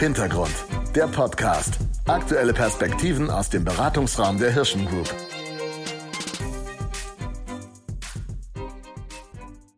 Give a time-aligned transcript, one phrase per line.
[0.00, 0.54] Hintergrund,
[0.96, 1.76] der Podcast.
[2.06, 5.14] Aktuelle Perspektiven aus dem Beratungsraum der Hirschen Group.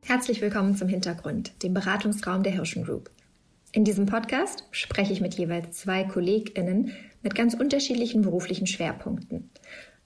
[0.02, 3.10] Herzlich willkommen zum Hintergrund, dem Beratungsraum der Hirschen Group.
[3.72, 6.92] In diesem Podcast spreche ich mit jeweils zwei KollegInnen
[7.24, 9.50] mit ganz unterschiedlichen beruflichen Schwerpunkten.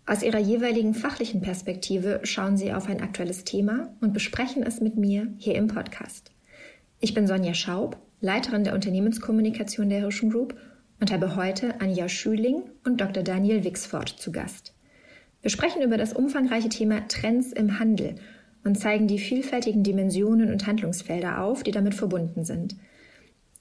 [0.07, 4.97] Aus ihrer jeweiligen fachlichen Perspektive schauen sie auf ein aktuelles Thema und besprechen es mit
[4.97, 6.31] mir hier im Podcast.
[7.01, 10.57] Ich bin Sonja Schaub, Leiterin der Unternehmenskommunikation der Hirschen Group
[11.01, 13.23] und habe heute Anja Schüling und Dr.
[13.23, 14.75] Daniel Wixford zu Gast.
[15.43, 18.17] Wir sprechen über das umfangreiche Thema Trends im Handel
[18.65, 22.77] und zeigen die vielfältigen Dimensionen und Handlungsfelder auf, die damit verbunden sind–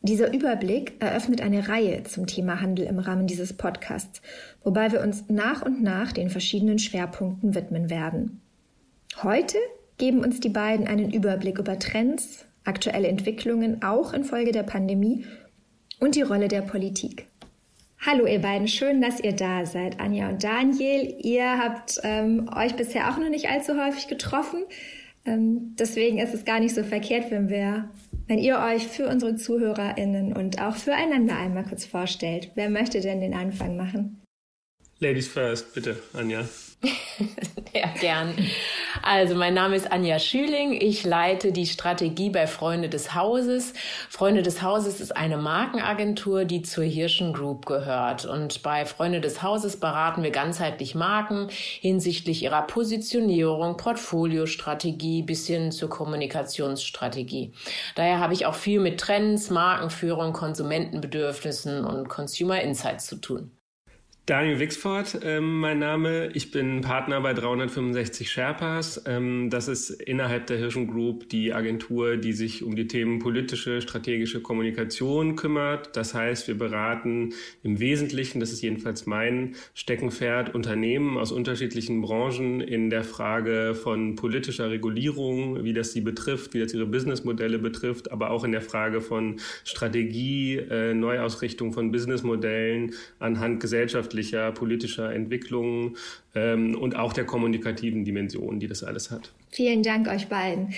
[0.06, 4.22] dieser Überblick eröffnet eine Reihe zum Thema Handel im Rahmen dieses Podcasts,
[4.64, 8.40] wobei wir uns nach und nach den verschiedenen Schwerpunkten widmen werden.
[9.24, 9.58] Heute
[9.98, 15.26] geben uns die beiden einen Überblick über Trends, aktuelle Entwicklungen auch infolge der Pandemie
[16.00, 17.28] und die Rolle der Politik.
[18.06, 21.16] Hallo ihr beiden, schön, dass ihr da seid, Anja und Daniel.
[21.22, 24.64] Ihr habt ähm, euch bisher auch noch nicht allzu häufig getroffen.
[25.26, 27.90] Ähm, deswegen ist es gar nicht so verkehrt, wenn wir
[28.28, 32.52] wenn ihr euch für unsere ZuhörerInnen und auch füreinander einmal kurz vorstellt.
[32.56, 34.22] Wer möchte denn den Anfang machen?
[35.00, 36.46] Ladies first, bitte, Anja.
[37.74, 38.34] ja, gern.
[39.02, 40.74] Also, mein Name ist Anja Schüling.
[40.74, 43.74] Ich leite die Strategie bei Freunde des Hauses.
[44.10, 48.26] Freunde des Hauses ist eine Markenagentur, die zur Hirschen Group gehört.
[48.26, 55.72] Und bei Freunde des Hauses beraten wir ganzheitlich Marken hinsichtlich ihrer Positionierung, Portfoliostrategie bis hin
[55.72, 57.54] zur Kommunikationsstrategie.
[57.96, 63.52] Daher habe ich auch viel mit Trends, Markenführung, Konsumentenbedürfnissen und Consumer Insights zu tun.
[64.28, 66.32] Daniel Wixford, ähm, mein Name.
[66.34, 69.04] Ich bin Partner bei 365 Sherpas.
[69.06, 73.82] Ähm, das ist innerhalb der Hirschen Group die Agentur, die sich um die Themen politische,
[73.82, 75.96] strategische Kommunikation kümmert.
[75.96, 82.62] Das heißt, wir beraten im Wesentlichen, das ist jedenfalls mein Steckenpferd, Unternehmen aus unterschiedlichen Branchen
[82.62, 88.12] in der Frage von politischer Regulierung, wie das sie betrifft, wie das ihre Businessmodelle betrifft,
[88.12, 95.14] aber auch in der Frage von Strategie, äh, Neuausrichtung von Businessmodellen anhand gesellschaftlicher gesellschaftlicher, politischer
[95.14, 95.98] Entwicklungen
[96.34, 99.32] ähm, und auch der kommunikativen Dimension, die das alles hat.
[99.52, 100.74] Vielen Dank euch beiden.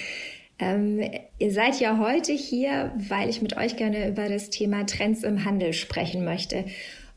[0.59, 1.01] Ähm,
[1.37, 5.45] ihr seid ja heute hier, weil ich mit euch gerne über das Thema Trends im
[5.45, 6.65] Handel sprechen möchte.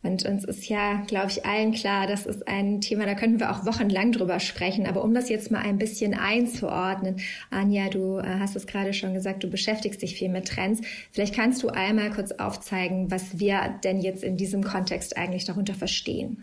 [0.02, 3.50] Und uns ist ja, glaube ich, allen klar, das ist ein Thema, da könnten wir
[3.50, 4.86] auch wochenlang drüber sprechen.
[4.86, 9.12] Aber um das jetzt mal ein bisschen einzuordnen, Anja, du äh, hast es gerade schon
[9.12, 10.80] gesagt, du beschäftigst dich viel mit Trends.
[11.12, 15.74] Vielleicht kannst du einmal kurz aufzeigen, was wir denn jetzt in diesem Kontext eigentlich darunter
[15.74, 16.42] verstehen.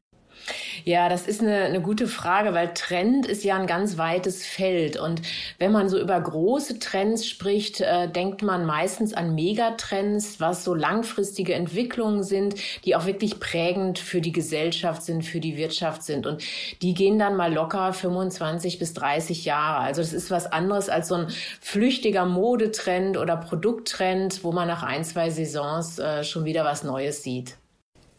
[0.85, 4.97] Ja, das ist eine, eine gute Frage, weil Trend ist ja ein ganz weites Feld.
[4.97, 5.21] Und
[5.57, 10.73] wenn man so über große Trends spricht, äh, denkt man meistens an Megatrends, was so
[10.73, 16.25] langfristige Entwicklungen sind, die auch wirklich prägend für die Gesellschaft sind, für die Wirtschaft sind.
[16.25, 16.43] Und
[16.81, 19.79] die gehen dann mal locker 25 bis 30 Jahre.
[19.79, 21.27] Also das ist was anderes als so ein
[21.59, 27.23] flüchtiger Modetrend oder Produkttrend, wo man nach ein, zwei Saisons äh, schon wieder was Neues
[27.23, 27.57] sieht.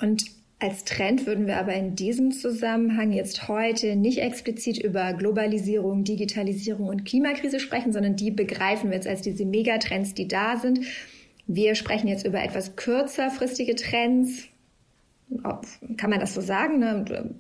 [0.01, 6.03] Und als Trend würden wir aber in diesem Zusammenhang jetzt heute nicht explizit über Globalisierung,
[6.03, 10.81] Digitalisierung und Klimakrise sprechen, sondern die begreifen wir jetzt als diese Megatrends, die da sind.
[11.47, 14.49] Wir sprechen jetzt über etwas kürzerfristige Trends.
[15.97, 16.81] Kann man das so sagen?
[16.81, 17.35] Ne?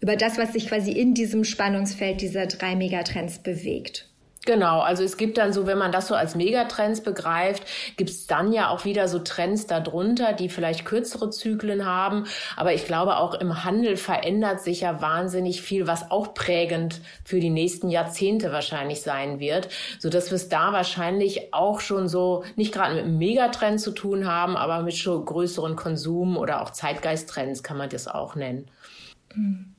[0.00, 4.09] Über das, was sich quasi in diesem Spannungsfeld dieser drei Megatrends bewegt.
[4.46, 7.62] Genau, also es gibt dann so, wenn man das so als Megatrends begreift,
[7.98, 12.24] gibt es dann ja auch wieder so Trends darunter, die vielleicht kürzere Zyklen haben.
[12.56, 17.38] Aber ich glaube, auch im Handel verändert sich ja wahnsinnig viel, was auch prägend für
[17.38, 19.68] die nächsten Jahrzehnte wahrscheinlich sein wird,
[19.98, 23.90] so dass wir es da wahrscheinlich auch schon so nicht gerade mit einem Megatrend zu
[23.90, 28.70] tun haben, aber mit schon größeren Konsum- oder auch Zeitgeisttrends kann man das auch nennen.
[29.34, 29.74] Mhm.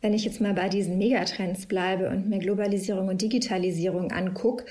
[0.00, 4.64] Wenn ich jetzt mal bei diesen Megatrends bleibe und mir Globalisierung und Digitalisierung angucke,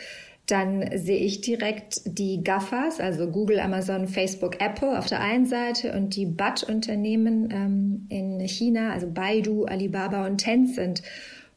[0.47, 5.91] dann sehe ich direkt die GAFAs, also Google, Amazon, Facebook, Apple auf der einen Seite
[5.91, 11.03] und die BAT-Unternehmen ähm, in China, also Baidu, Alibaba und Tencent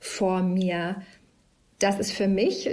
[0.00, 1.02] vor mir.
[1.78, 2.68] Das ist für mich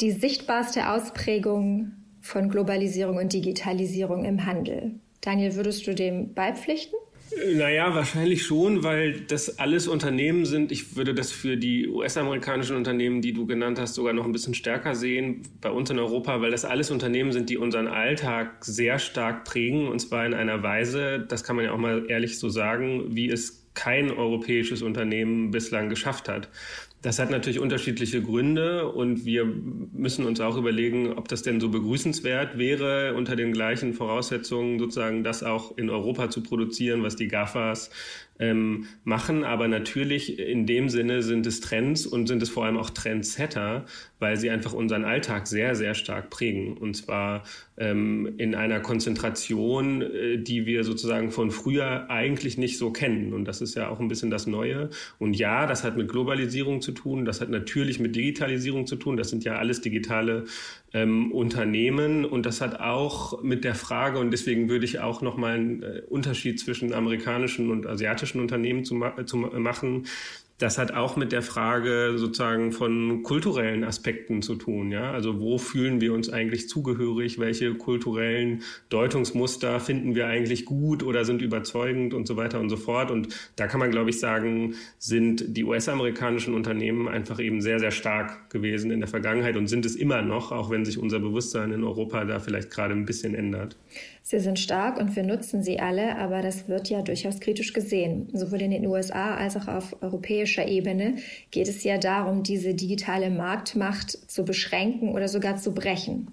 [0.00, 1.90] die sichtbarste Ausprägung
[2.20, 4.92] von Globalisierung und Digitalisierung im Handel.
[5.20, 6.96] Daniel, würdest du dem beipflichten?
[7.46, 10.72] Naja, wahrscheinlich schon, weil das alles Unternehmen sind.
[10.72, 14.54] Ich würde das für die US-amerikanischen Unternehmen, die du genannt hast, sogar noch ein bisschen
[14.54, 18.98] stärker sehen bei uns in Europa, weil das alles Unternehmen sind, die unseren Alltag sehr
[18.98, 22.48] stark prägen und zwar in einer Weise, das kann man ja auch mal ehrlich so
[22.48, 26.48] sagen, wie es kein europäisches Unternehmen bislang geschafft hat.
[27.00, 31.68] Das hat natürlich unterschiedliche Gründe und wir müssen uns auch überlegen, ob das denn so
[31.68, 37.28] begrüßenswert wäre, unter den gleichen Voraussetzungen sozusagen das auch in Europa zu produzieren, was die
[37.28, 37.90] GAFAs
[38.40, 39.44] ähm, machen.
[39.44, 43.84] Aber natürlich in dem Sinne sind es Trends und sind es vor allem auch Trendsetter,
[44.18, 46.76] weil sie einfach unseren Alltag sehr, sehr stark prägen.
[46.76, 47.44] Und zwar
[47.78, 53.32] ähm, in einer Konzentration, äh, die wir sozusagen von früher eigentlich nicht so kennen.
[53.32, 54.90] Und das ist ja auch ein bisschen das Neue.
[55.18, 59.16] Und ja, das hat mit Globalisierung zu tun, das hat natürlich mit Digitalisierung zu tun.
[59.16, 60.44] Das sind ja alles digitale
[60.92, 62.24] ähm, Unternehmen.
[62.24, 66.02] Und das hat auch mit der Frage, und deswegen würde ich auch nochmal einen äh,
[66.08, 70.06] Unterschied zwischen amerikanischen und asiatischen Unternehmen zu, ma zu machen
[70.58, 74.90] das hat auch mit der Frage sozusagen von kulturellen Aspekten zu tun.
[74.90, 75.12] Ja?
[75.12, 77.38] Also wo fühlen wir uns eigentlich zugehörig?
[77.38, 82.76] Welche kulturellen Deutungsmuster finden wir eigentlich gut oder sind überzeugend und so weiter und so
[82.76, 83.12] fort?
[83.12, 87.92] Und da kann man, glaube ich, sagen, sind die US-amerikanischen Unternehmen einfach eben sehr, sehr
[87.92, 91.70] stark gewesen in der Vergangenheit und sind es immer noch, auch wenn sich unser Bewusstsein
[91.70, 93.76] in Europa da vielleicht gerade ein bisschen ändert.
[94.30, 98.28] Sie sind stark und wir nutzen sie alle, aber das wird ja durchaus kritisch gesehen.
[98.34, 99.96] Sowohl in den USA als auch auf
[100.48, 101.16] europäischer Ebene
[101.50, 106.28] geht es ja darum, diese digitale Marktmacht zu beschränken oder sogar zu brechen.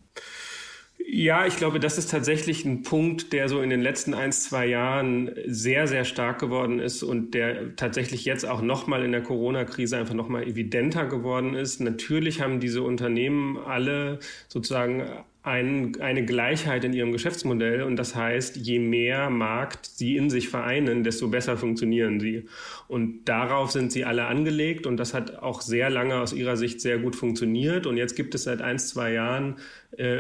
[1.08, 4.66] Ja, ich glaube, das ist tatsächlich ein Punkt, der so in den letzten ein, zwei
[4.66, 9.98] Jahren sehr, sehr stark geworden ist und der tatsächlich jetzt auch nochmal in der Corona-Krise
[9.98, 11.80] einfach nochmal evidenter geworden ist.
[11.80, 15.04] Natürlich haben diese Unternehmen alle sozusagen
[15.45, 20.50] ein, eine Gleichheit in ihrem Geschäftsmodell und das heißt, je mehr Markt sie in sich
[20.50, 22.45] vereinen, desto besser funktionieren sie.
[22.88, 26.81] Und darauf sind sie alle angelegt und das hat auch sehr lange aus ihrer Sicht
[26.81, 27.86] sehr gut funktioniert.
[27.86, 29.57] Und jetzt gibt es seit ein, zwei Jahren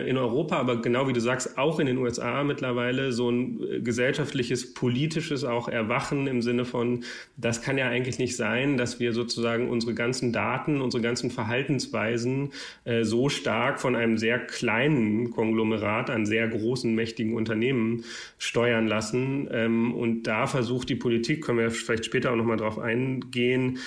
[0.09, 3.79] in Europa, aber genau wie du sagst, auch in den USA mittlerweile so ein äh,
[3.81, 7.03] gesellschaftliches, politisches auch Erwachen im Sinne von,
[7.35, 12.51] das kann ja eigentlich nicht sein, dass wir sozusagen unsere ganzen Daten, unsere ganzen Verhaltensweisen
[12.85, 18.05] äh, so stark von einem sehr kleinen Konglomerat an sehr großen, mächtigen Unternehmen
[18.37, 19.49] steuern lassen.
[19.51, 23.79] Ähm, und da versucht die Politik, können wir vielleicht später auch nochmal drauf eingehen,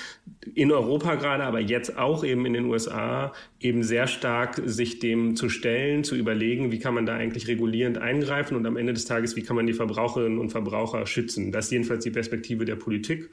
[0.55, 5.37] in Europa gerade, aber jetzt auch eben in den USA, eben sehr stark sich dem
[5.37, 9.05] zu stellen, zu überlegen, wie kann man da eigentlich regulierend eingreifen und am Ende des
[9.05, 11.53] Tages, wie kann man die Verbraucherinnen und Verbraucher schützen.
[11.53, 13.31] Das ist jedenfalls die Perspektive der Politik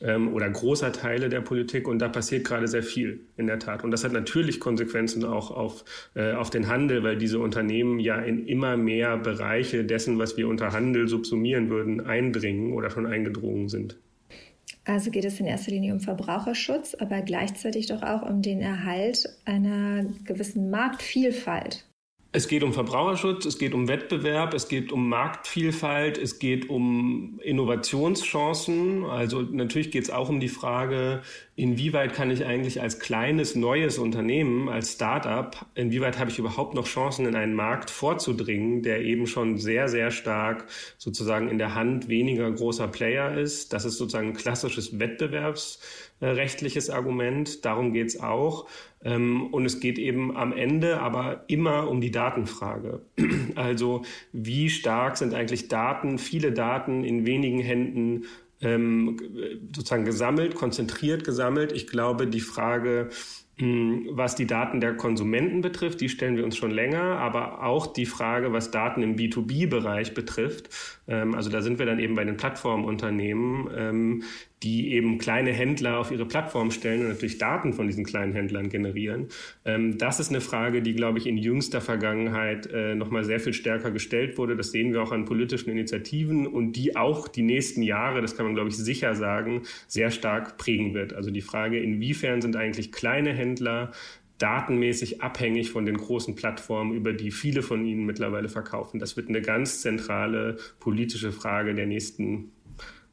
[0.00, 3.84] ähm, oder großer Teile der Politik und da passiert gerade sehr viel in der Tat.
[3.84, 5.84] Und das hat natürlich Konsequenzen auch auf,
[6.14, 10.48] äh, auf den Handel, weil diese Unternehmen ja in immer mehr Bereiche dessen, was wir
[10.48, 13.98] unter Handel subsumieren würden, eindringen oder schon eingedrungen sind.
[14.84, 19.28] Also geht es in erster Linie um Verbraucherschutz, aber gleichzeitig doch auch um den Erhalt
[19.46, 21.86] einer gewissen Marktvielfalt.
[22.36, 27.38] Es geht um Verbraucherschutz, es geht um Wettbewerb, es geht um Marktvielfalt, es geht um
[27.44, 29.04] Innovationschancen.
[29.04, 31.22] Also natürlich geht es auch um die Frage,
[31.56, 36.86] inwieweit kann ich eigentlich als kleines, neues Unternehmen, als Startup, inwieweit habe ich überhaupt noch
[36.86, 40.66] Chancen, in einen Markt vorzudringen, der eben schon sehr, sehr stark
[40.98, 43.72] sozusagen in der Hand weniger großer Player ist.
[43.72, 47.64] Das ist sozusagen ein klassisches wettbewerbsrechtliches Argument.
[47.64, 48.66] Darum geht es auch.
[49.04, 53.02] Ähm, und es geht eben am Ende aber immer um die Datenfrage.
[53.54, 54.02] Also
[54.32, 58.24] wie stark sind eigentlich Daten, viele Daten in wenigen Händen
[58.64, 59.18] ähm,
[59.74, 61.72] sozusagen gesammelt, konzentriert gesammelt.
[61.72, 63.10] Ich glaube, die Frage,
[63.56, 67.86] hm, was die Daten der Konsumenten betrifft, die stellen wir uns schon länger, aber auch
[67.86, 70.70] die Frage, was Daten im B2B-Bereich betrifft,
[71.06, 74.22] ähm, also da sind wir dann eben bei den Plattformunternehmen, ähm,
[74.64, 78.70] die eben kleine Händler auf ihre Plattform stellen und natürlich Daten von diesen kleinen Händlern
[78.70, 79.28] generieren.
[79.64, 83.52] Ähm, das ist eine Frage, die, glaube ich, in jüngster Vergangenheit äh, nochmal sehr viel
[83.52, 84.56] stärker gestellt wurde.
[84.56, 88.46] Das sehen wir auch an politischen Initiativen und die auch die nächsten Jahre, das kann
[88.46, 91.12] man, glaube ich, sicher sagen, sehr stark prägen wird.
[91.12, 93.92] Also die Frage, inwiefern sind eigentlich kleine Händler
[94.38, 98.98] datenmäßig abhängig von den großen Plattformen, über die viele von ihnen mittlerweile verkaufen.
[98.98, 102.50] Das wird eine ganz zentrale politische Frage der nächsten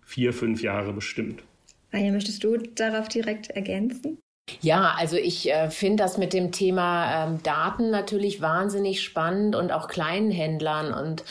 [0.05, 1.43] vier, fünf Jahre bestimmt.
[1.91, 4.17] Anja, möchtest du darauf direkt ergänzen?
[4.59, 9.71] Ja, also ich äh, finde das mit dem Thema ähm, Daten natürlich wahnsinnig spannend und
[9.71, 11.23] auch kleinen Händlern und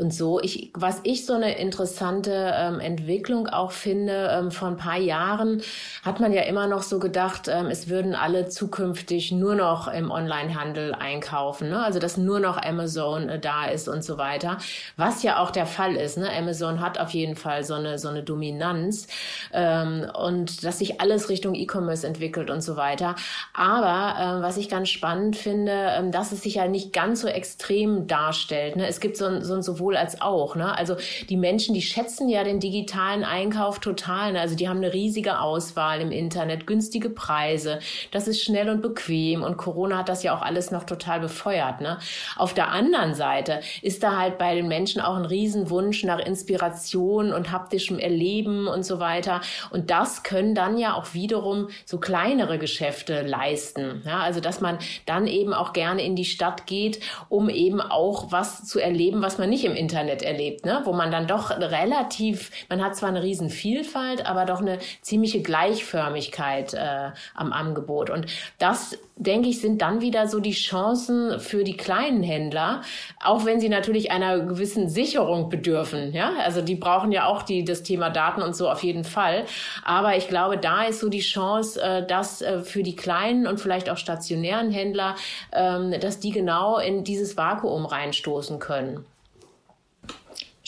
[0.00, 0.40] und so.
[0.40, 5.62] Ich, was ich so eine interessante ähm, Entwicklung auch finde, ähm, vor ein paar Jahren
[6.02, 10.10] hat man ja immer noch so gedacht, ähm, es würden alle zukünftig nur noch im
[10.10, 11.84] Onlinehandel einkaufen, ne?
[11.84, 14.58] also dass nur noch Amazon äh, da ist und so weiter,
[14.96, 16.16] was ja auch der Fall ist.
[16.16, 16.28] Ne?
[16.36, 19.06] Amazon hat auf jeden Fall so eine, so eine Dominanz
[19.52, 23.14] ähm, und dass sich alles Richtung E-Commerce entwickelt und so weiter.
[23.52, 27.28] Aber äh, was ich ganz spannend finde, äh, dass es sich ja nicht ganz so
[27.28, 28.76] extrem darstellt.
[28.76, 28.86] Ne?
[28.86, 30.56] Es gibt so, so ein sowohl sowohl als auch.
[30.56, 30.76] Ne?
[30.76, 30.96] Also
[31.28, 34.32] die Menschen, die schätzen ja den digitalen Einkauf total.
[34.32, 34.40] Ne?
[34.40, 37.80] Also die haben eine riesige Auswahl im Internet, günstige Preise.
[38.10, 41.80] Das ist schnell und bequem und Corona hat das ja auch alles noch total befeuert.
[41.80, 41.98] Ne?
[42.36, 47.32] Auf der anderen Seite ist da halt bei den Menschen auch ein Riesenwunsch nach Inspiration
[47.32, 49.40] und haptischem Erleben und so weiter.
[49.70, 54.02] Und das können dann ja auch wiederum so kleinere Geschäfte leisten.
[54.06, 58.30] Ja, also dass man dann eben auch gerne in die Stadt geht, um eben auch
[58.30, 60.82] was zu erleben, was man nicht im Internet erlebt, ne?
[60.84, 65.42] wo man dann doch relativ, man hat zwar eine riesen Vielfalt, aber doch eine ziemliche
[65.42, 68.10] Gleichförmigkeit äh, am Angebot.
[68.10, 68.26] Und
[68.58, 72.80] das denke ich, sind dann wieder so die Chancen für die kleinen Händler,
[73.22, 76.12] auch wenn sie natürlich einer gewissen Sicherung bedürfen.
[76.12, 79.44] Ja, also die brauchen ja auch die, das Thema Daten und so auf jeden Fall.
[79.84, 83.60] Aber ich glaube, da ist so die Chance, äh, dass äh, für die kleinen und
[83.60, 85.16] vielleicht auch stationären Händler,
[85.52, 89.04] ähm, dass die genau in dieses Vakuum reinstoßen können.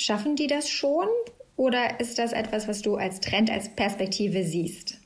[0.03, 1.07] Schaffen die das schon?
[1.55, 4.99] Oder ist das etwas, was du als Trend, als Perspektive siehst?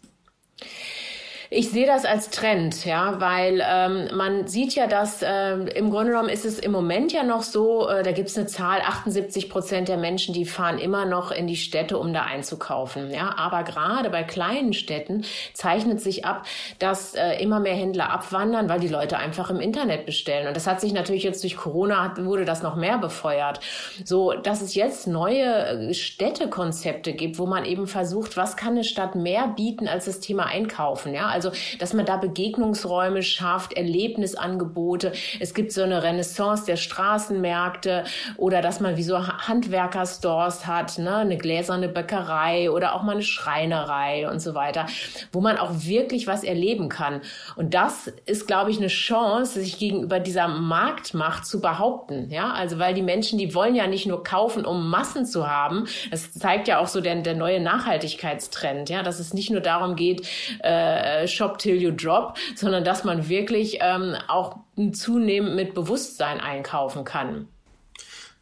[1.48, 6.10] Ich sehe das als Trend, ja, weil ähm, man sieht ja, dass äh, im Grunde
[6.10, 9.48] genommen ist es im Moment ja noch so, äh, da gibt es eine Zahl, 78
[9.48, 13.12] Prozent der Menschen, die fahren immer noch in die Städte, um da einzukaufen.
[13.12, 16.46] Ja, aber gerade bei kleinen Städten zeichnet sich ab,
[16.80, 20.48] dass äh, immer mehr Händler abwandern, weil die Leute einfach im Internet bestellen.
[20.48, 23.60] Und das hat sich natürlich jetzt durch Corona wurde das noch mehr befeuert.
[24.04, 28.82] So, dass es jetzt neue äh, Städtekonzepte gibt, wo man eben versucht, was kann eine
[28.82, 31.14] Stadt mehr bieten als das Thema Einkaufen.
[31.14, 35.12] Ja, also, dass man da Begegnungsräume schafft, Erlebnisangebote.
[35.38, 38.04] Es gibt so eine Renaissance der Straßenmärkte
[38.38, 43.22] oder dass man wie so Handwerkerstores hat, ne, eine gläserne Bäckerei oder auch mal eine
[43.22, 44.86] Schreinerei und so weiter,
[45.30, 47.20] wo man auch wirklich was erleben kann.
[47.54, 52.30] Und das ist, glaube ich, eine Chance, sich gegenüber dieser Marktmacht zu behaupten.
[52.30, 55.86] Ja, also weil die Menschen, die wollen ja nicht nur kaufen, um Massen zu haben.
[56.10, 58.88] Das zeigt ja auch so der, der neue Nachhaltigkeitstrend.
[58.88, 60.26] Ja, dass es nicht nur darum geht,
[60.62, 64.58] äh, Shop till you drop, sondern dass man wirklich ähm, auch
[64.92, 67.48] zunehmend mit Bewusstsein einkaufen kann.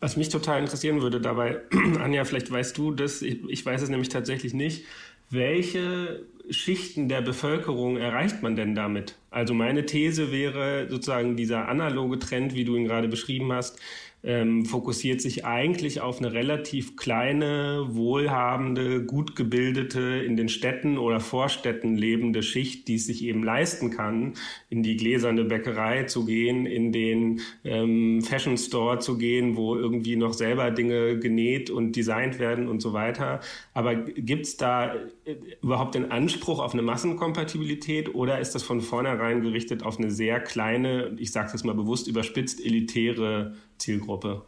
[0.00, 1.61] Was mich total interessieren würde dabei,
[2.00, 4.85] Anja, vielleicht weißt du das, ich, ich weiß es nämlich tatsächlich nicht,
[5.31, 9.17] welche Schichten der Bevölkerung erreicht man denn damit?
[9.31, 13.79] Also meine These wäre sozusagen dieser analoge Trend, wie du ihn gerade beschrieben hast,
[14.25, 21.21] ähm, fokussiert sich eigentlich auf eine relativ kleine, wohlhabende, gut gebildete, in den Städten oder
[21.21, 24.33] Vorstädten lebende Schicht, die es sich eben leisten kann,
[24.71, 30.16] in die gläserne Bäckerei zu gehen, in den ähm, Fashion Store zu gehen, wo irgendwie
[30.16, 33.40] noch selber Dinge genäht und designt werden und so weiter.
[33.75, 34.95] Aber gibt es da
[35.26, 40.11] äh, überhaupt den Anspruch auf eine Massenkompatibilität oder ist das von vornherein gerichtet auf eine
[40.11, 43.54] sehr kleine, ich sage es mal bewusst überspitzt, elitäre
[43.85, 44.43] Zielgruppe?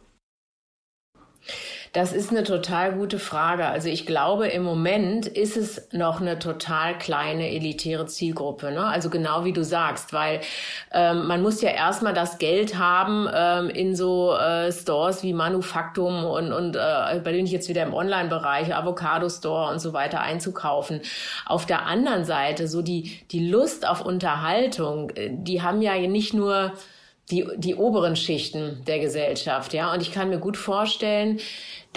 [1.93, 3.65] Das ist eine total gute Frage.
[3.65, 8.71] Also ich glaube, im Moment ist es noch eine total kleine elitäre Zielgruppe.
[8.71, 8.85] Ne?
[8.85, 10.41] Also genau wie du sagst, weil
[10.91, 16.25] ähm, man muss ja erstmal das Geld haben, ähm, in so äh, Stores wie Manufaktum
[16.25, 20.21] und, und äh, bei denen ich jetzt wieder im Online-Bereich, Avocado Store und so weiter
[20.21, 21.01] einzukaufen.
[21.45, 26.33] Auf der anderen Seite, so die, die Lust auf Unterhaltung, äh, die haben ja nicht
[26.33, 26.73] nur
[27.31, 29.93] die, die oberen Schichten der Gesellschaft, ja.
[29.93, 31.39] Und ich kann mir gut vorstellen,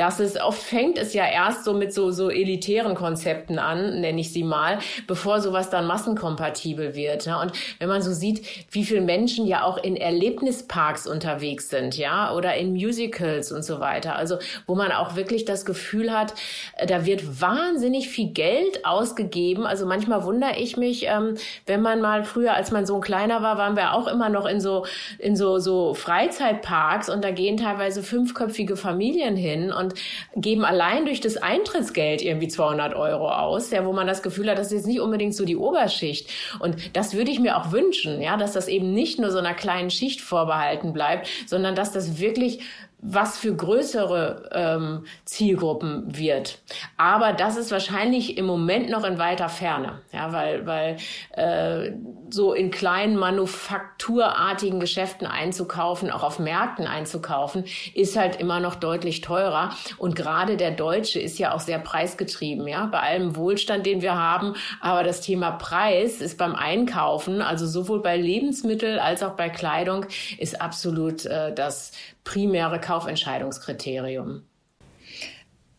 [0.01, 4.23] dass es oft fängt es ja erst so mit so, so elitären Konzepten an, nenne
[4.23, 7.27] ich sie mal, bevor sowas dann massenkompatibel wird.
[7.27, 7.39] Ja?
[7.43, 12.33] Und wenn man so sieht, wie viele Menschen ja auch in Erlebnisparks unterwegs sind, ja,
[12.33, 14.17] oder in Musicals und so weiter.
[14.17, 16.33] Also, wo man auch wirklich das Gefühl hat,
[16.79, 19.67] äh, da wird wahnsinnig viel Geld ausgegeben.
[19.67, 21.35] Also manchmal wundere ich mich, ähm,
[21.67, 24.47] wenn man mal früher, als man so ein kleiner war, waren wir auch immer noch
[24.47, 24.87] in so,
[25.19, 29.90] in so, so Freizeitparks und da gehen teilweise fünfköpfige Familien hin und
[30.37, 34.59] geben allein durch das Eintrittsgeld irgendwie 200 Euro aus, ja, wo man das Gefühl hat,
[34.59, 36.29] das ist jetzt nicht unbedingt so die Oberschicht.
[36.59, 39.55] Und das würde ich mir auch wünschen, ja, dass das eben nicht nur so einer
[39.55, 42.61] kleinen Schicht vorbehalten bleibt, sondern dass das wirklich
[43.03, 46.59] was für größere ähm, Zielgruppen wird.
[46.97, 50.97] Aber das ist wahrscheinlich im Moment noch in weiter Ferne, ja, weil, weil
[51.33, 51.93] äh,
[52.29, 57.65] so in kleinen manufakturartigen Geschäften einzukaufen, auch auf Märkten einzukaufen,
[57.95, 59.71] ist halt immer noch deutlich teurer.
[59.97, 64.17] Und gerade der Deutsche ist ja auch sehr preisgetrieben, ja, bei allem Wohlstand, den wir
[64.17, 64.55] haben.
[64.81, 70.07] Aber das Thema Preis ist beim Einkaufen, also sowohl bei Lebensmitteln als auch bei Kleidung,
[70.39, 71.93] ist absolut äh, das
[72.31, 74.43] primäre Kaufentscheidungskriterium.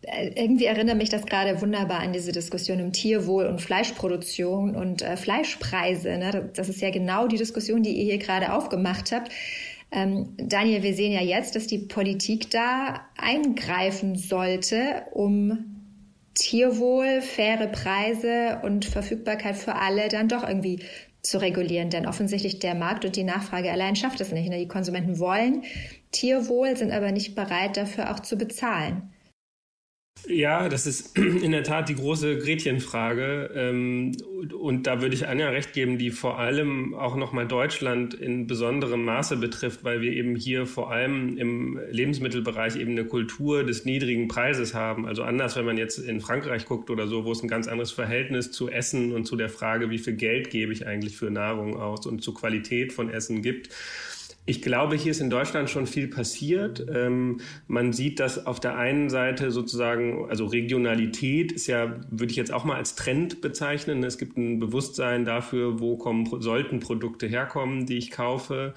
[0.02, 5.02] Äh, irgendwie erinnert mich das gerade wunderbar an diese Diskussion um Tierwohl und Fleischproduktion und
[5.02, 6.18] äh, Fleischpreise.
[6.18, 6.52] Ne?
[6.54, 9.32] Das ist ja genau die Diskussion, die ihr hier gerade aufgemacht habt.
[9.94, 15.88] Ähm, Daniel, wir sehen ja jetzt, dass die Politik da eingreifen sollte, um
[16.34, 20.82] Tierwohl, faire Preise und Verfügbarkeit für alle dann doch irgendwie
[21.22, 21.90] zu regulieren.
[21.90, 24.50] Denn offensichtlich der Markt und die Nachfrage allein schafft es nicht.
[24.50, 24.58] Ne?
[24.58, 25.64] Die Konsumenten wollen
[26.12, 29.11] Tierwohl, sind aber nicht bereit dafür auch zu bezahlen.
[30.28, 33.52] Ja, das ist in der Tat die große Gretchenfrage.
[33.56, 34.16] Ähm,
[34.60, 39.04] und da würde ich Anja recht geben, die vor allem auch nochmal Deutschland in besonderem
[39.04, 44.28] Maße betrifft, weil wir eben hier vor allem im Lebensmittelbereich eben eine Kultur des niedrigen
[44.28, 45.08] Preises haben.
[45.08, 47.92] Also anders, wenn man jetzt in Frankreich guckt oder so, wo es ein ganz anderes
[47.92, 51.78] Verhältnis zu Essen und zu der Frage, wie viel Geld gebe ich eigentlich für Nahrung
[51.78, 53.70] aus und zur Qualität von Essen gibt.
[54.46, 56.86] Ich glaube, hier ist in Deutschland schon viel passiert.
[56.94, 62.38] Ähm, man sieht, dass auf der einen Seite sozusagen, also Regionalität ist ja, würde ich
[62.38, 64.04] jetzt auch mal als Trend bezeichnen.
[64.04, 68.74] Es gibt ein Bewusstsein dafür, wo kommen, sollten Produkte herkommen, die ich kaufe.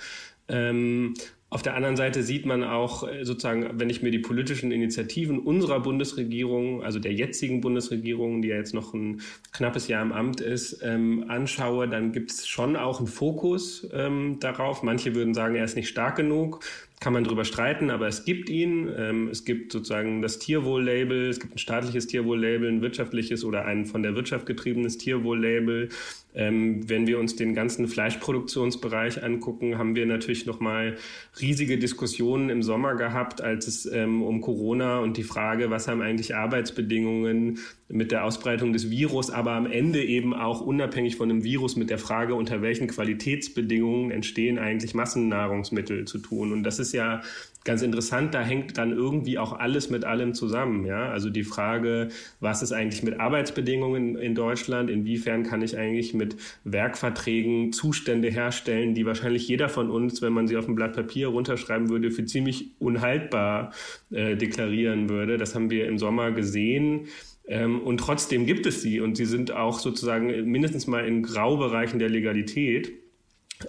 [0.49, 1.14] Ähm,
[1.55, 5.39] auf der anderen Seite sieht man auch äh, sozusagen, wenn ich mir die politischen Initiativen
[5.39, 9.21] unserer Bundesregierung, also der jetzigen Bundesregierung, die ja jetzt noch ein
[9.53, 14.39] knappes Jahr im Amt ist, ähm, anschaue, dann gibt es schon auch einen Fokus ähm,
[14.41, 14.83] darauf.
[14.83, 16.65] Manche würden sagen, er ist nicht stark genug
[17.05, 18.91] kann man drüber streiten, aber es gibt ihn.
[18.97, 23.85] Ähm, es gibt sozusagen das Tierwohl-Label, es gibt ein staatliches Tierwohl-Label, ein wirtschaftliches oder ein
[23.85, 25.91] von der Wirtschaft getriebenes Tierwohl-Label.
[26.35, 30.97] Ähm, wenn wir uns den ganzen Fleischproduktionsbereich angucken, haben wir natürlich nochmal
[31.41, 36.03] riesige Diskussionen im Sommer gehabt, als es ähm, um Corona und die Frage, was haben
[36.03, 41.45] eigentlich Arbeitsbedingungen mit der Ausbreitung des Virus, aber am Ende eben auch unabhängig von dem
[41.45, 46.53] Virus mit der Frage, unter welchen Qualitätsbedingungen entstehen eigentlich Massennahrungsmittel zu tun.
[46.53, 47.23] Und das ist ja
[47.64, 50.85] ganz interessant, da hängt dann irgendwie auch alles mit allem zusammen.
[50.85, 51.09] Ja?
[51.11, 52.09] Also die Frage,
[52.40, 54.90] was ist eigentlich mit Arbeitsbedingungen in Deutschland?
[54.90, 60.47] Inwiefern kann ich eigentlich mit Werkverträgen Zustände herstellen, die wahrscheinlich jeder von uns, wenn man
[60.47, 63.73] sie auf ein Blatt Papier runterschreiben würde, für ziemlich unhaltbar
[64.11, 65.38] äh, deklarieren würde.
[65.38, 67.06] Das haben wir im Sommer gesehen.
[67.47, 71.99] Ähm, und trotzdem gibt es sie und sie sind auch sozusagen mindestens mal in Graubereichen
[71.99, 73.04] der Legalität.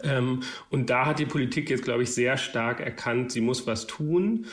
[0.04, 3.88] Ähm, und da hat die Politik jetzt, glaube ich, sehr stark erkannt, sie muss was
[3.88, 4.46] tun.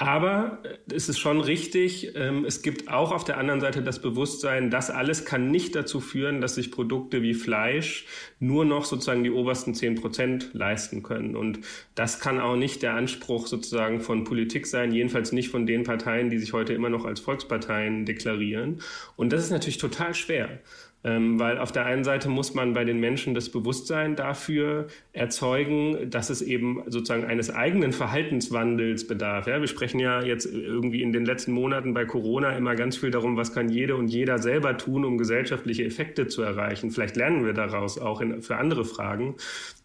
[0.00, 4.00] Aber äh, es ist schon richtig, ähm, es gibt auch auf der anderen Seite das
[4.00, 8.06] Bewusstsein, das alles kann nicht dazu führen, dass sich Produkte wie Fleisch
[8.38, 11.34] nur noch sozusagen die obersten zehn Prozent leisten können.
[11.34, 11.58] Und
[11.96, 16.30] das kann auch nicht der Anspruch sozusagen von Politik sein, jedenfalls nicht von den Parteien,
[16.30, 18.80] die sich heute immer noch als Volksparteien deklarieren.
[19.16, 20.60] Und das ist natürlich total schwer.
[21.04, 26.10] Ähm, weil auf der einen Seite muss man bei den Menschen das Bewusstsein dafür erzeugen,
[26.10, 29.46] dass es eben sozusagen eines eigenen Verhaltenswandels bedarf.
[29.46, 33.12] Ja, wir sprechen ja jetzt irgendwie in den letzten Monaten bei Corona immer ganz viel
[33.12, 36.90] darum, was kann jede und jeder selber tun, um gesellschaftliche Effekte zu erreichen.
[36.90, 39.36] Vielleicht lernen wir daraus auch in, für andere Fragen.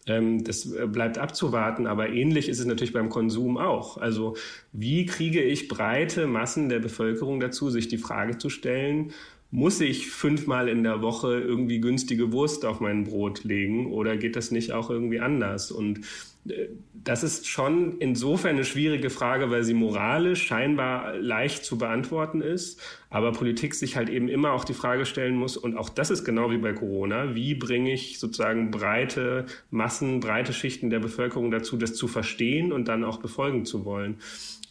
[0.06, 3.98] Ähm, das bleibt abzuwarten, aber ähnlich ist es natürlich beim Konsum auch.
[3.98, 4.36] Also
[4.72, 9.12] wie kriege ich breite Massen der Bevölkerung dazu, sich die Frage zu stellen,
[9.54, 14.34] muss ich fünfmal in der Woche irgendwie günstige Wurst auf mein Brot legen oder geht
[14.34, 15.70] das nicht auch irgendwie anders?
[15.70, 16.00] Und
[16.48, 22.40] äh, das ist schon insofern eine schwierige Frage, weil sie moralisch scheinbar leicht zu beantworten
[22.40, 22.80] ist,
[23.14, 26.24] aber Politik sich halt eben immer auch die Frage stellen muss, und auch das ist
[26.24, 31.76] genau wie bei Corona, wie bringe ich sozusagen breite Massen, breite Schichten der Bevölkerung dazu,
[31.76, 34.16] das zu verstehen und dann auch befolgen zu wollen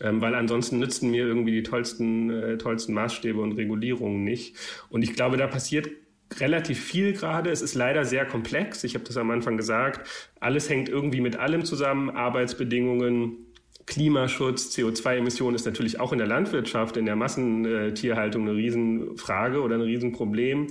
[0.01, 4.57] ähm, weil ansonsten nützen mir irgendwie die tollsten, äh, tollsten Maßstäbe und Regulierungen nicht.
[4.89, 5.87] Und ich glaube, da passiert
[6.39, 7.51] relativ viel gerade.
[7.51, 8.83] Es ist leider sehr komplex.
[8.83, 10.31] Ich habe das am Anfang gesagt.
[10.41, 12.09] Alles hängt irgendwie mit allem zusammen.
[12.09, 13.52] Arbeitsbedingungen,
[13.85, 19.81] Klimaschutz, CO2-Emissionen ist natürlich auch in der Landwirtschaft, in der Massentierhaltung eine Riesenfrage oder ein
[19.81, 20.67] Riesenproblem.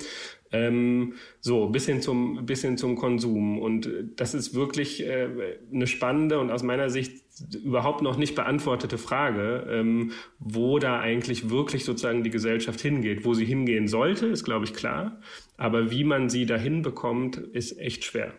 [0.53, 3.59] Ähm, so, bis hin zum, bis hin zum Konsum.
[3.59, 5.29] Und das ist wirklich äh,
[5.73, 7.23] eine spannende und aus meiner Sicht
[7.65, 13.25] überhaupt noch nicht beantwortete Frage, ähm, wo da eigentlich wirklich sozusagen die Gesellschaft hingeht.
[13.25, 15.21] Wo sie hingehen sollte, ist, glaube ich, klar.
[15.57, 18.35] Aber wie man sie dahin bekommt, ist echt schwer.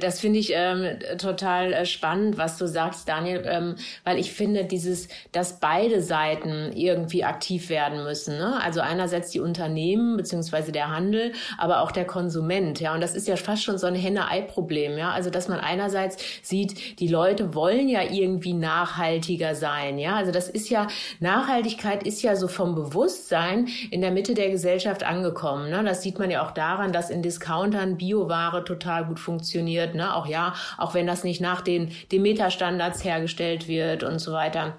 [0.00, 4.64] Das finde ich ähm, total äh, spannend, was du sagst, Daniel, ähm, weil ich finde,
[4.64, 8.36] dieses, dass beide Seiten irgendwie aktiv werden müssen.
[8.36, 8.60] Ne?
[8.60, 12.80] Also einerseits die Unternehmen beziehungsweise der Handel, aber auch der Konsument.
[12.80, 14.98] Ja, und das ist ja fast schon so ein Henne-Ei-Problem.
[14.98, 20.00] Ja, also dass man einerseits sieht, die Leute wollen ja irgendwie nachhaltiger sein.
[20.00, 20.88] Ja, also das ist ja
[21.20, 25.70] Nachhaltigkeit ist ja so vom Bewusstsein in der Mitte der Gesellschaft angekommen.
[25.70, 25.84] Ne?
[25.84, 30.14] Das sieht man ja auch daran, dass in Discountern Bioware total gut funktioniert funktioniert, ne?
[30.14, 34.74] Auch ja, auch wenn das nicht nach den Demeter-Standards hergestellt wird und so weiter.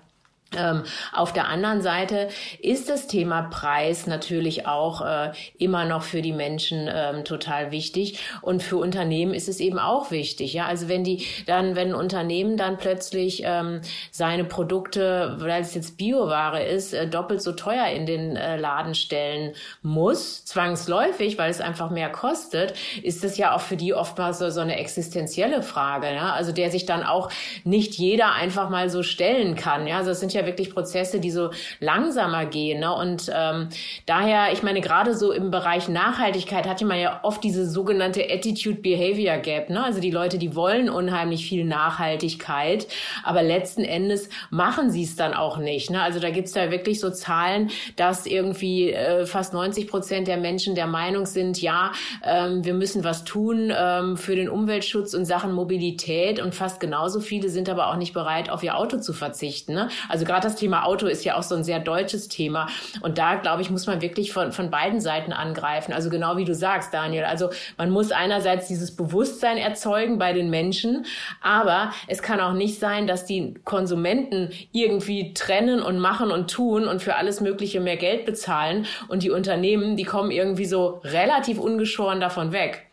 [0.56, 0.84] Ähm,
[1.14, 2.30] auf der anderen Seite
[2.62, 8.20] ist das Thema Preis natürlich auch äh, immer noch für die Menschen ähm, total wichtig
[8.42, 10.54] und für Unternehmen ist es eben auch wichtig.
[10.54, 13.82] Ja, also wenn die dann, wenn ein Unternehmen dann plötzlich ähm,
[14.12, 18.96] seine Produkte, weil es jetzt Bioware ist, äh, doppelt so teuer in den äh, Laden
[18.96, 24.40] stellen muss, zwangsläufig, weil es einfach mehr kostet, ist das ja auch für die oftmals
[24.40, 26.14] so, so eine existenzielle Frage.
[26.14, 27.30] Ja, also der sich dann auch
[27.64, 29.88] nicht jeder einfach mal so stellen kann.
[29.88, 32.80] Ja, also es sind ja wirklich Prozesse, die so langsamer gehen.
[32.80, 32.94] Ne?
[32.94, 33.70] Und ähm,
[34.06, 39.38] daher, ich meine, gerade so im Bereich Nachhaltigkeit hatte man ja oft diese sogenannte Attitude-Behavior
[39.38, 39.70] Gap.
[39.70, 39.84] Ne?
[39.84, 42.88] Also die Leute, die wollen unheimlich viel Nachhaltigkeit,
[43.24, 45.90] aber letzten Endes machen sie es dann auch nicht.
[45.90, 46.02] Ne?
[46.02, 50.76] Also da gibt's da wirklich so Zahlen, dass irgendwie äh, fast 90 Prozent der Menschen
[50.76, 51.92] der Meinung sind, ja,
[52.24, 57.20] ähm, wir müssen was tun ähm, für den Umweltschutz und Sachen Mobilität und fast genauso
[57.20, 59.74] viele sind aber auch nicht bereit, auf ihr Auto zu verzichten.
[59.74, 59.90] Ne?
[60.10, 62.68] Also gerade das Thema Auto ist ja auch so ein sehr deutsches Thema.
[63.02, 65.94] Und da, glaube ich, muss man wirklich von, von beiden Seiten angreifen.
[65.94, 67.24] Also genau wie du sagst, Daniel.
[67.24, 71.06] Also man muss einerseits dieses Bewusstsein erzeugen bei den Menschen,
[71.42, 76.88] aber es kann auch nicht sein, dass die Konsumenten irgendwie trennen und machen und tun
[76.88, 81.60] und für alles Mögliche mehr Geld bezahlen und die Unternehmen, die kommen irgendwie so relativ
[81.60, 82.88] ungeschoren davon weg.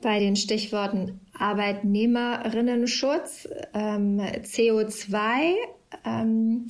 [0.00, 5.54] Bei den Stichworten Arbeitnehmerinnenschutz, ähm, CO2
[6.06, 6.68] ähm,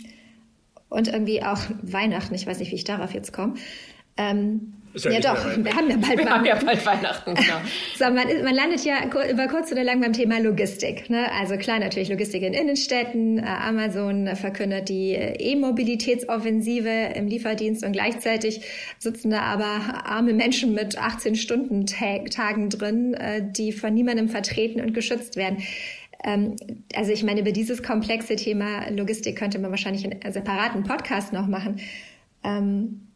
[0.88, 2.34] und irgendwie auch Weihnachten.
[2.34, 3.56] Ich weiß nicht, wie ich darauf jetzt komme.
[4.16, 7.60] Ähm, ja, ja doch, wir haben ja bald, wir haben ja bald Weihnachten, genau.
[7.98, 11.08] so, man, man landet ja über kurz oder lang beim Thema Logistik.
[11.08, 11.30] Ne?
[11.32, 13.38] Also klar, natürlich Logistik in Innenstädten.
[13.38, 18.60] Äh, Amazon verkündet die äh, E-Mobilitätsoffensive im Lieferdienst und gleichzeitig
[18.98, 25.36] sitzen da aber arme Menschen mit 18-Stunden-Tagen drin, äh, die von niemandem vertreten und geschützt
[25.36, 25.62] werden
[26.24, 26.54] ähm,
[26.94, 31.48] also ich meine, über dieses komplexe Thema Logistik könnte man wahrscheinlich einen separaten Podcast noch
[31.48, 31.80] machen.
[32.44, 33.08] Ähm,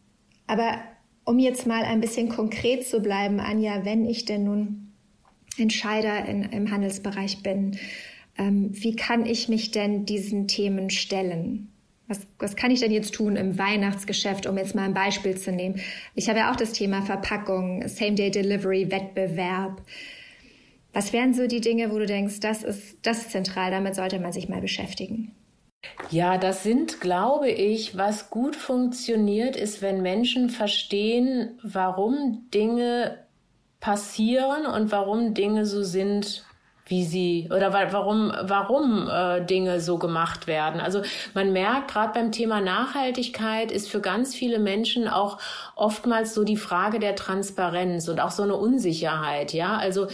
[0.49, 0.81] aber
[1.27, 4.93] um jetzt mal ein bisschen konkret zu bleiben, Anja, wenn ich denn nun
[5.59, 7.77] Entscheider in, im Handelsbereich bin,
[8.39, 11.73] ähm, wie kann ich mich denn diesen Themen stellen?
[12.07, 15.51] Was, was kann ich denn jetzt tun im Weihnachtsgeschäft, um jetzt mal ein Beispiel zu
[15.51, 15.81] nehmen?
[16.15, 19.83] Ich habe ja auch das Thema Verpackung, Same-Day-Delivery, Wettbewerb.
[20.93, 24.21] Was wären so die Dinge, wo du denkst, das ist, das ist zentral, damit sollte
[24.21, 25.33] man sich mal beschäftigen?
[26.11, 33.27] Ja, das sind, glaube ich, was gut funktioniert, ist, wenn Menschen verstehen, warum Dinge
[33.81, 36.46] passieren und warum Dinge so sind,
[36.87, 40.81] wie sie oder warum warum äh, Dinge so gemacht werden.
[40.81, 41.03] Also
[41.35, 45.39] man merkt gerade beim Thema Nachhaltigkeit ist für ganz viele Menschen auch
[45.75, 49.53] oftmals so die Frage der Transparenz und auch so eine Unsicherheit.
[49.53, 50.07] Ja, also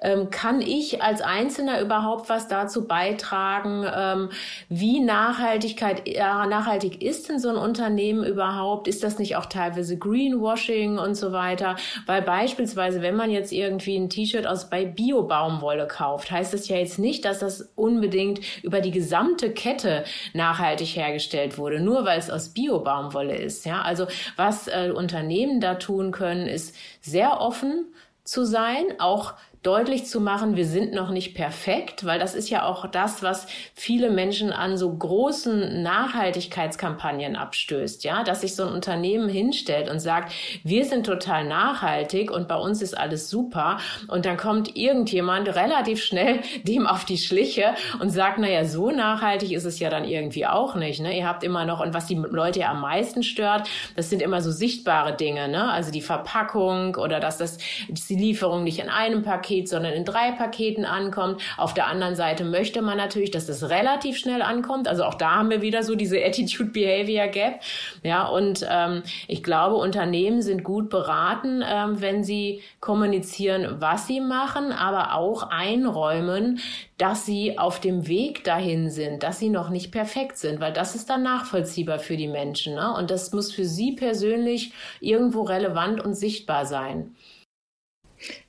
[0.00, 4.30] ähm, kann ich als Einzelner überhaupt was dazu beitragen, ähm,
[4.70, 8.88] wie Nachhaltigkeit ja, nachhaltig ist denn so ein Unternehmen überhaupt?
[8.88, 11.76] Ist das nicht auch teilweise Greenwashing und so weiter?
[12.06, 16.68] Weil beispielsweise, wenn man jetzt irgendwie ein T-Shirt aus bei Bio-Baumwolle kauft einkauft, heißt das
[16.68, 22.18] ja jetzt nicht, dass das unbedingt über die gesamte Kette nachhaltig hergestellt wurde, nur weil
[22.18, 23.66] es aus Bio-Baumwolle ist.
[23.66, 27.86] Ja, also was äh, Unternehmen da tun können, ist sehr offen
[28.24, 32.66] zu sein, auch deutlich zu machen, wir sind noch nicht perfekt, weil das ist ja
[32.66, 38.74] auch das, was viele Menschen an so großen Nachhaltigkeitskampagnen abstößt, ja, dass sich so ein
[38.74, 44.26] Unternehmen hinstellt und sagt, wir sind total nachhaltig und bei uns ist alles super und
[44.26, 49.50] dann kommt irgendjemand relativ schnell dem auf die Schliche und sagt, na ja, so nachhaltig
[49.50, 51.16] ist es ja dann irgendwie auch nicht, ne?
[51.16, 54.42] Ihr habt immer noch und was die Leute ja am meisten stört, das sind immer
[54.42, 55.72] so sichtbare Dinge, ne?
[55.72, 57.56] Also die Verpackung oder dass das
[57.88, 61.40] die Lieferung nicht in einem Paket Paket, sondern in drei Paketen ankommt.
[61.56, 64.88] Auf der anderen Seite möchte man natürlich, dass das relativ schnell ankommt.
[64.88, 67.60] Also auch da haben wir wieder so diese Attitude Behavior Gap.
[68.02, 74.20] Ja, und ähm, ich glaube, Unternehmen sind gut beraten, ähm, wenn sie kommunizieren, was sie
[74.20, 76.60] machen, aber auch einräumen,
[76.98, 80.94] dass sie auf dem Weg dahin sind, dass sie noch nicht perfekt sind, weil das
[80.94, 82.74] ist dann nachvollziehbar für die Menschen.
[82.74, 82.94] Ne?
[82.96, 87.14] Und das muss für sie persönlich irgendwo relevant und sichtbar sein.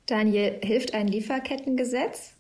[0.06, 2.35] Daniel, hilft ein Lieferkettengesetz?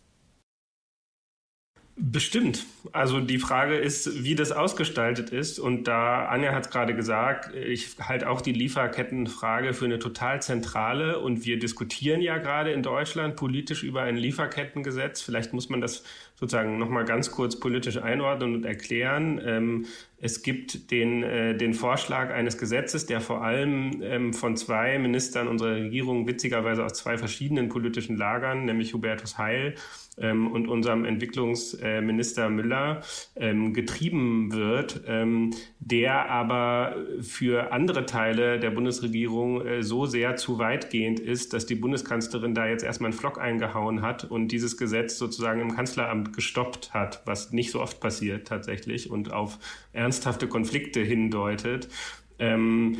[1.97, 2.65] Bestimmt.
[2.91, 5.59] Also die Frage ist, wie das ausgestaltet ist.
[5.59, 10.41] Und da Anja hat es gerade gesagt, ich halte auch die Lieferkettenfrage für eine total
[10.41, 11.19] zentrale.
[11.19, 15.21] Und wir diskutieren ja gerade in Deutschland politisch über ein Lieferkettengesetz.
[15.21, 16.03] Vielleicht muss man das
[16.37, 19.41] sozusagen nochmal ganz kurz politisch einordnen und erklären.
[19.45, 19.85] Ähm,
[20.17, 25.47] Es gibt den, äh, den Vorschlag eines Gesetzes, der vor allem ähm, von zwei Ministern
[25.47, 29.75] unserer Regierung, witzigerweise aus zwei verschiedenen politischen Lagern, nämlich Hubertus Heil
[30.17, 33.01] ähm, und unserem Entwicklungsminister Müller
[33.35, 40.59] ähm, getrieben wird, ähm, der aber für andere Teile der Bundesregierung äh, so sehr zu
[40.59, 45.17] weitgehend ist, dass die Bundeskanzlerin da jetzt erstmal einen Flock eingehauen hat und dieses Gesetz
[45.17, 49.59] sozusagen im Kanzleramt gestoppt hat, was nicht so oft passiert tatsächlich und auf
[49.93, 51.89] ernsthafte Konflikte hindeutet.
[52.37, 52.97] Ähm,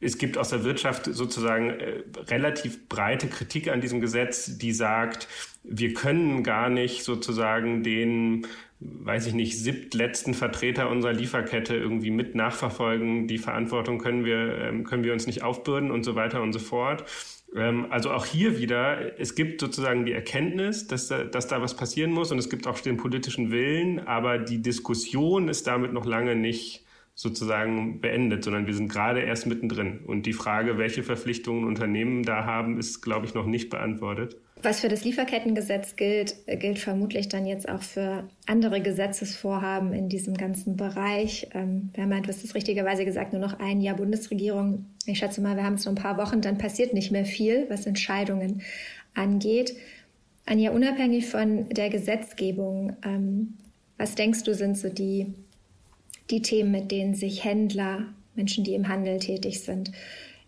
[0.00, 5.28] es gibt aus der Wirtschaft sozusagen äh, relativ breite Kritik an diesem Gesetz, die sagt,
[5.64, 8.46] wir können gar nicht sozusagen den,
[8.80, 13.26] weiß ich nicht, siebtletzten Vertreter unserer Lieferkette irgendwie mit nachverfolgen.
[13.26, 16.58] Die Verantwortung können wir, ähm, können wir uns nicht aufbürden und so weiter und so
[16.58, 17.04] fort.
[17.54, 21.74] Ähm, also auch hier wieder, es gibt sozusagen die Erkenntnis, dass da, dass da was
[21.74, 26.04] passieren muss und es gibt auch den politischen Willen, aber die Diskussion ist damit noch
[26.04, 26.85] lange nicht
[27.16, 30.00] sozusagen beendet, sondern wir sind gerade erst mittendrin.
[30.06, 34.36] Und die Frage, welche Verpflichtungen Unternehmen da haben, ist, glaube ich, noch nicht beantwortet.
[34.62, 40.34] Was für das Lieferkettengesetz gilt, gilt vermutlich dann jetzt auch für andere Gesetzesvorhaben in diesem
[40.34, 41.48] ganzen Bereich.
[41.54, 44.84] Ähm, wir haben halt, was ist richtigerweise gesagt, nur noch ein Jahr Bundesregierung.
[45.06, 47.64] Ich schätze mal, wir haben jetzt noch ein paar Wochen, dann passiert nicht mehr viel,
[47.70, 48.60] was Entscheidungen
[49.14, 49.74] angeht.
[50.44, 53.54] Anja, unabhängig von der Gesetzgebung, ähm,
[53.96, 55.34] was denkst du, sind so die
[56.30, 59.92] die Themen, mit denen sich Händler, Menschen, die im Handel tätig sind,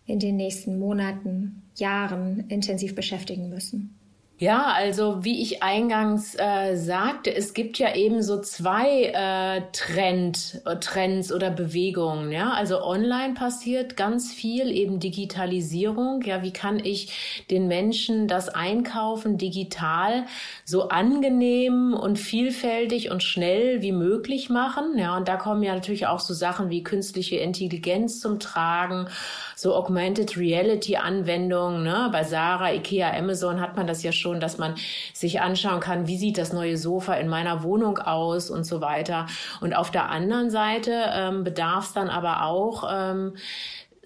[0.05, 3.98] in den nächsten Monaten, Jahren intensiv beschäftigen müssen.
[4.41, 10.61] Ja, also wie ich eingangs äh, sagte, es gibt ja eben so zwei äh, Trend,
[10.65, 12.31] äh, Trends oder Bewegungen.
[12.31, 16.21] Ja, also online passiert ganz viel, eben Digitalisierung.
[16.21, 20.25] Ja, wie kann ich den Menschen das Einkaufen digital
[20.63, 24.97] so angenehm und vielfältig und schnell wie möglich machen?
[24.97, 29.09] Ja, und da kommen ja natürlich auch so Sachen wie künstliche Intelligenz zum Tragen,
[29.57, 31.83] so Augmented Reality Anwendungen.
[31.83, 32.07] Ne?
[32.13, 34.75] Bei Sarah, Ikea, Amazon hat man das ja schon schon, dass man
[35.13, 39.25] sich anschauen kann, wie sieht das neue Sofa in meiner Wohnung aus und so weiter.
[39.61, 43.35] Und auf der anderen Seite ähm, bedarf es dann aber auch ähm,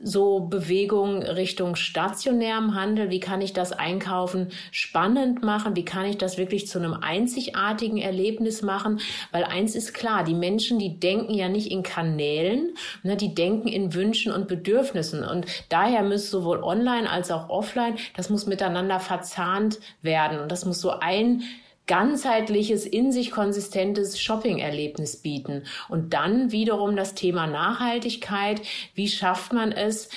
[0.04, 3.10] so Bewegung Richtung stationärem Handel?
[3.10, 5.76] Wie kann ich das Einkaufen spannend machen?
[5.76, 9.00] Wie kann ich das wirklich zu einem einzigartigen Erlebnis machen?
[9.32, 13.68] Weil eins ist klar, die Menschen, die denken ja nicht in Kanälen, ne, die denken
[13.68, 15.24] in Wünschen und Bedürfnissen.
[15.24, 20.39] Und daher muss sowohl online als auch offline, das muss miteinander verzahnt werden.
[20.39, 21.44] Und das muss so ein
[21.88, 25.63] ganzheitliches, in sich konsistentes Shopping-Erlebnis bieten.
[25.89, 28.62] Und dann wiederum das Thema Nachhaltigkeit.
[28.96, 30.10] Wie schafft man es,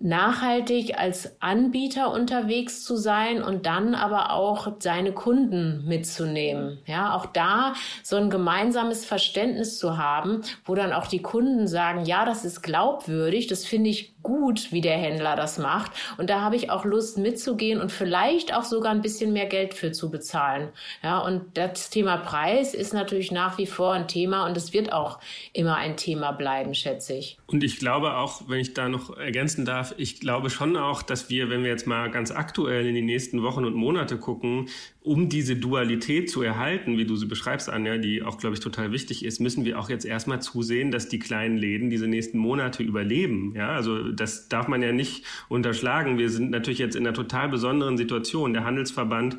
[0.00, 6.78] nachhaltig als Anbieter unterwegs zu sein und dann aber auch seine Kunden mitzunehmen.
[6.86, 12.04] Ja, auch da so ein gemeinsames Verständnis zu haben, wo dann auch die Kunden sagen,
[12.04, 15.92] ja, das ist glaubwürdig, das finde ich gut, wie der Händler das macht.
[16.18, 19.74] Und da habe ich auch Lust mitzugehen und vielleicht auch sogar ein bisschen mehr Geld
[19.74, 20.68] für zu bezahlen.
[21.02, 24.92] Ja, und das Thema Preis ist natürlich nach wie vor ein Thema und es wird
[24.92, 25.18] auch
[25.52, 27.38] immer ein Thema bleiben, schätze ich.
[27.46, 31.30] Und ich glaube auch, wenn ich da noch ergänzen darf, ich glaube schon auch, dass
[31.30, 34.68] wir, wenn wir jetzt mal ganz aktuell in die nächsten Wochen und Monate gucken,
[35.02, 38.92] um diese Dualität zu erhalten, wie du sie beschreibst, Anja, die auch, glaube ich, total
[38.92, 42.82] wichtig ist, müssen wir auch jetzt erstmal zusehen, dass die kleinen Läden diese nächsten Monate
[42.82, 43.54] überleben.
[43.56, 46.18] Ja, also das darf man ja nicht unterschlagen.
[46.18, 48.52] Wir sind natürlich jetzt in einer total besonderen Situation.
[48.52, 49.38] Der Handelsverband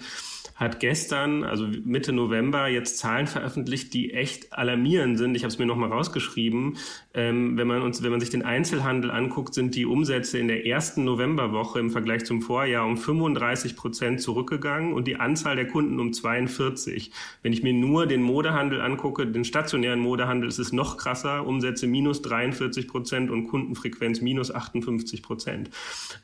[0.62, 5.34] hat gestern, also Mitte November, jetzt Zahlen veröffentlicht, die echt alarmierend sind.
[5.34, 6.78] Ich habe es mir nochmal rausgeschrieben.
[7.16, 10.68] Ähm, wenn man uns, wenn man sich den Einzelhandel anguckt, sind die Umsätze in der
[10.68, 16.00] ersten Novemberwoche im Vergleich zum Vorjahr um 35 Prozent zurückgegangen und die Anzahl der Kunden
[16.00, 17.12] um 42.
[17.42, 21.48] Wenn ich mir nur den Modehandel angucke, den stationären Modehandel, ist es noch krasser.
[21.48, 25.72] Umsätze minus 43 Prozent und Kundenfrequenz minus 58 Prozent.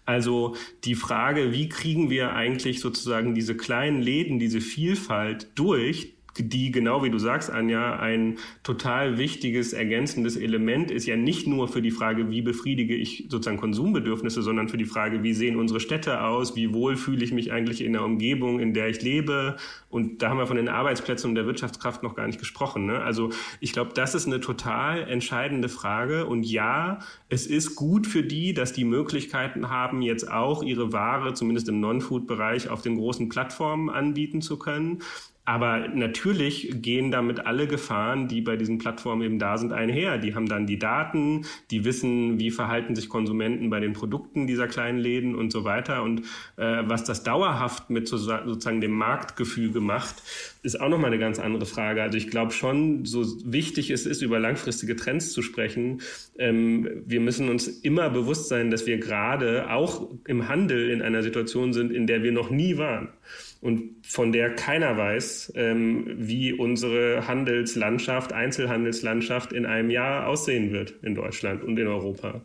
[0.06, 6.17] Also die Frage, wie kriegen wir eigentlich sozusagen diese kleinen Läden Läden diese Vielfalt durch,
[6.38, 11.68] die, genau wie du sagst, Anja, ein total wichtiges, ergänzendes Element ist ja nicht nur
[11.68, 15.80] für die Frage, wie befriedige ich sozusagen Konsumbedürfnisse, sondern für die Frage, wie sehen unsere
[15.80, 19.58] Städte aus, wie wohl fühle ich mich eigentlich in der Umgebung, in der ich lebe.
[19.90, 22.86] Und da haben wir von den Arbeitsplätzen und der Wirtschaftskraft noch gar nicht gesprochen.
[22.86, 23.00] Ne?
[23.00, 26.26] Also ich glaube, das ist eine total entscheidende Frage.
[26.26, 31.34] Und ja, es ist gut für die, dass die Möglichkeiten haben, jetzt auch ihre Ware,
[31.34, 35.00] zumindest im Non-Food-Bereich, auf den großen Plattformen anbieten zu können.
[35.48, 40.18] Aber natürlich gehen damit alle Gefahren, die bei diesen Plattformen eben da sind, einher.
[40.18, 44.68] Die haben dann die Daten, die wissen, wie verhalten sich Konsumenten bei den Produkten dieser
[44.68, 46.04] kleinen Läden und so weiter.
[46.04, 46.24] Und
[46.58, 50.16] äh, was das dauerhaft mit sozusagen dem Marktgefüge macht,
[50.64, 52.04] ist auch nochmal eine ganz andere Frage.
[52.04, 56.02] Also ich glaube schon, so wichtig es ist, über langfristige Trends zu sprechen,
[56.38, 61.24] ähm, wir müssen uns immer bewusst sein, dass wir gerade auch im Handel in einer
[61.24, 63.14] Situation sind, in der wir noch nie waren
[63.62, 70.94] und von der keiner weiß, ähm, wie unsere Handelslandschaft, Einzelhandelslandschaft in einem Jahr aussehen wird
[71.02, 72.42] in Deutschland und in Europa.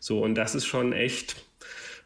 [0.00, 1.44] So, und das ist schon echt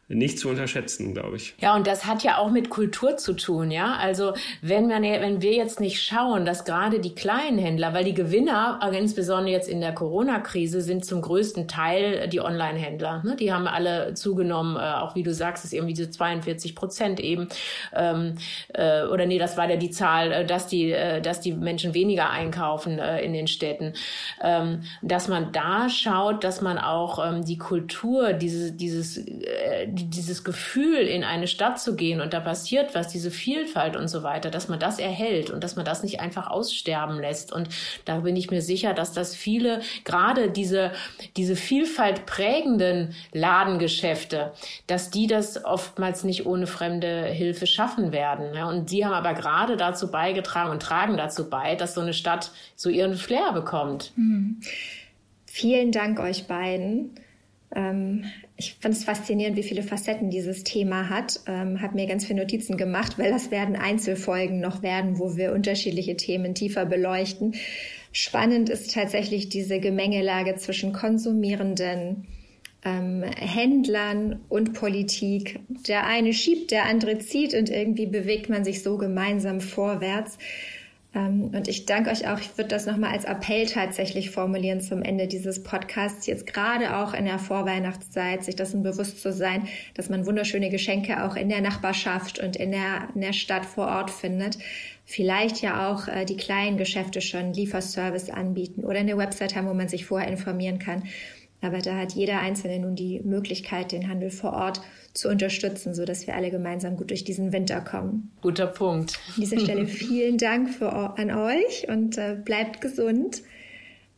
[0.09, 1.53] nicht zu unterschätzen, glaube ich.
[1.59, 3.95] Ja, und das hat ja auch mit Kultur zu tun, ja.
[3.95, 8.13] Also wenn man, wenn wir jetzt nicht schauen, dass gerade die kleinen Händler, weil die
[8.13, 13.21] Gewinner, insbesondere jetzt in der Corona-Krise, sind zum größten Teil die Online-Händler.
[13.23, 13.35] Ne?
[13.35, 17.49] Die haben alle zugenommen, äh, auch wie du sagst, ist irgendwie diese 42 Prozent eben.
[17.93, 18.35] Ähm,
[18.73, 21.93] äh, oder nee, das war ja die Zahl, äh, dass die, äh, dass die Menschen
[21.93, 23.91] weniger einkaufen äh, in den Städten.
[24.41, 30.43] Ähm, dass man da schaut, dass man auch ähm, die Kultur, diese, dieses äh, dieses
[30.43, 34.49] Gefühl, in eine Stadt zu gehen und da passiert was, diese Vielfalt und so weiter,
[34.49, 37.51] dass man das erhält und dass man das nicht einfach aussterben lässt.
[37.51, 37.69] Und
[38.05, 40.91] da bin ich mir sicher, dass das viele, gerade diese,
[41.35, 44.53] diese Vielfalt prägenden Ladengeschäfte,
[44.87, 48.57] dass die das oftmals nicht ohne fremde Hilfe schaffen werden.
[48.63, 52.51] Und sie haben aber gerade dazu beigetragen und tragen dazu bei, dass so eine Stadt
[52.75, 54.11] so ihren Flair bekommt.
[54.15, 54.61] Mhm.
[55.45, 57.15] Vielen Dank euch beiden.
[57.77, 58.25] Ähm,
[58.57, 61.39] ich fand es faszinierend, wie viele Facetten dieses Thema hat.
[61.47, 65.53] Ähm, habe mir ganz viele Notizen gemacht, weil das werden Einzelfolgen noch werden, wo wir
[65.53, 67.53] unterschiedliche Themen tiefer beleuchten.
[68.11, 72.25] Spannend ist tatsächlich diese Gemengelage zwischen Konsumierenden,
[72.83, 75.59] ähm, Händlern und Politik.
[75.87, 80.39] Der eine schiebt, der andere zieht und irgendwie bewegt man sich so gemeinsam vorwärts.
[81.13, 82.39] Ähm, und ich danke euch auch.
[82.39, 86.25] Ich würde das nochmal als Appell tatsächlich formulieren zum Ende dieses Podcasts.
[86.27, 91.23] Jetzt gerade auch in der Vorweihnachtszeit, sich dessen bewusst zu sein, dass man wunderschöne Geschenke
[91.23, 94.57] auch in der Nachbarschaft und in der, in der Stadt vor Ort findet.
[95.05, 99.73] Vielleicht ja auch äh, die kleinen Geschäfte schon Lieferservice anbieten oder eine Website haben, wo
[99.73, 101.03] man sich vorher informieren kann.
[101.61, 104.81] Aber da hat jeder Einzelne nun die Möglichkeit, den Handel vor Ort
[105.13, 108.31] zu unterstützen, so dass wir alle gemeinsam gut durch diesen Winter kommen.
[108.41, 109.19] Guter Punkt.
[109.35, 113.41] An dieser Stelle vielen Dank für, an euch und äh, bleibt gesund.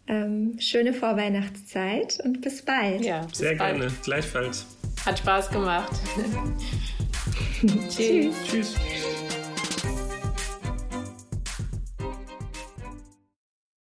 [0.07, 3.05] Ähm, schöne Vorweihnachtszeit und bis bald.
[3.05, 3.77] Ja, bis sehr bald.
[3.77, 3.93] gerne.
[4.03, 4.65] Gleichfalls.
[5.05, 5.91] Hat Spaß gemacht.
[7.89, 8.35] Tschüss.
[8.49, 8.75] Tschüss.